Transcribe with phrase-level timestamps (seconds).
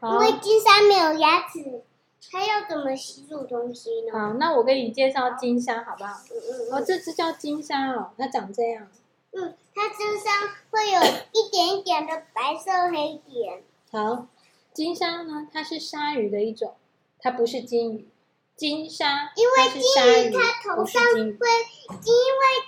[0.00, 1.82] 好因为金鲨没有牙齿，
[2.30, 4.12] 它要怎么吸入东西呢？
[4.12, 6.20] 好，那我给你介绍金鲨好不好？
[6.30, 8.88] 嗯嗯哦，这只叫金鲨哦，它长这样。
[9.32, 11.00] 嗯，它身上会有
[11.32, 13.62] 一点一点的白色黑点。
[13.90, 14.26] 好，
[14.72, 16.74] 金鲨呢，它是鲨鱼的一种，
[17.20, 18.08] 它不是金鱼。
[18.56, 21.38] 金鲨，因为金鱼它它头上会，因为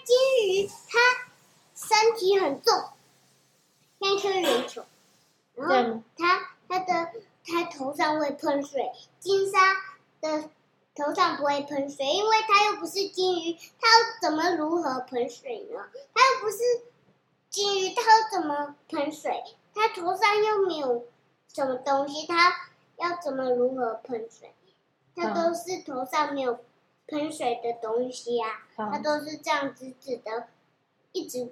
[0.05, 0.17] 金
[0.47, 0.99] 鱼它
[1.75, 2.75] 身体很重，
[4.01, 4.85] 像一颗圆球，
[5.57, 7.11] 然后它它的
[7.45, 8.93] 它头上会喷水。
[9.19, 9.59] 金鲨
[10.21, 10.49] 的
[10.95, 15.85] 头上不会喷水，因为它又不是金鱼，它要怎么如何喷水呢？
[16.15, 16.59] 它又不是
[17.49, 19.43] 金鱼，它要怎么喷水？
[19.75, 21.07] 它头上又没有
[21.49, 24.55] 什么东西，它要怎么如何喷水？
[25.17, 26.61] 它都是头上没有
[27.09, 30.47] 喷水的东西呀、啊，它都是这样子子的，
[31.13, 31.51] 一直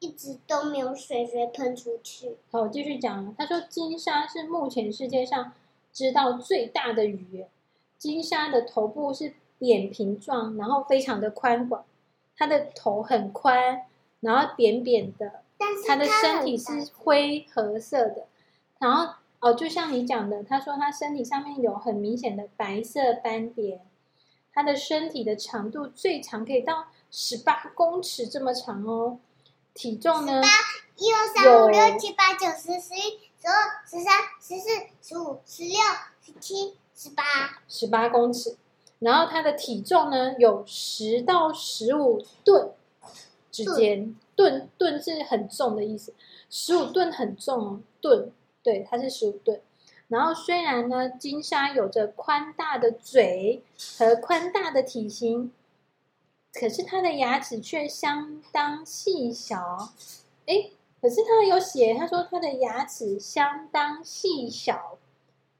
[0.00, 2.36] 一直都没有水水喷出去。
[2.50, 3.34] 好，我继续讲。
[3.36, 5.52] 他说，金鲨是目前世界上
[5.92, 7.44] 知道最大的鱼。
[7.96, 11.84] 金鲨的头部是扁平状，然后非常的宽广，
[12.36, 13.82] 它的头很宽，
[14.20, 18.26] 然后扁扁的，但是它的身体是灰褐色的，
[18.78, 19.14] 然后。
[19.40, 23.80] 哦，就像你讲的，他说他身体上面有很明显的白色斑点，
[24.52, 29.20] 他的身体的长度最长可以到十八公尺这么长哦，
[29.78, 30.42] 体重呢？
[30.42, 30.48] 八
[30.96, 34.68] 一二三五六七八九十十一十二十三十四
[35.00, 35.78] 十五十六
[36.20, 37.22] 十七十八
[37.68, 38.56] 十八公尺，
[38.98, 42.72] 然后它的体重呢有十到十五吨
[43.52, 46.12] 之间，吨吨是很重的意思，
[46.50, 48.32] 十五吨很重哦，吨。
[48.64, 49.60] 对，它是十五吨。
[50.08, 53.62] 然后虽然呢，金鲨有着宽大的嘴
[53.96, 55.52] 和宽大的体型，
[56.52, 59.90] 可是它的牙齿却相当细小。
[60.46, 64.98] 诶，可是它有写，他说它的牙齿相当细小，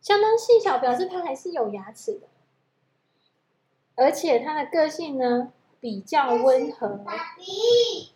[0.01, 2.27] 相当细小表示它还是有牙齿的，
[3.95, 6.89] 而且它的个性呢比较温和。
[6.89, 8.13] 爸比，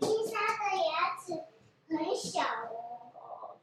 [0.00, 1.44] 金莎的牙齿
[1.88, 3.56] 很小哦。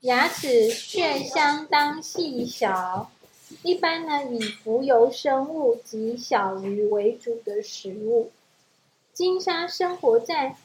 [0.00, 3.10] 牙齿却相当细小，
[3.62, 8.30] 一般呢以浮游生物及小鱼为主的食物。
[9.12, 10.56] 金鲨生活在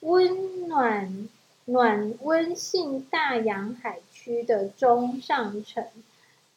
[0.00, 1.28] 温暖
[1.64, 5.86] 暖温性大洋海区的中上层，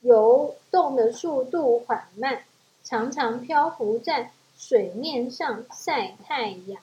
[0.02, 2.44] 游动的速度缓慢，
[2.84, 6.82] 常常漂浮在水面上晒太阳。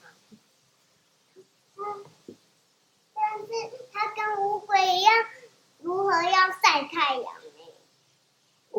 [3.13, 3.47] 但是
[3.91, 5.13] 它跟乌龟一样，
[5.81, 7.42] 如何要晒太阳？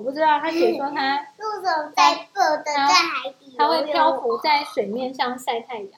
[0.05, 2.29] 不知道，他写说他入手在
[2.65, 5.89] 在海底，它会漂浮在水面上晒太阳。